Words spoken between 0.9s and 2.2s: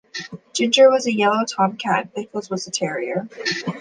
a yellow tomcat, and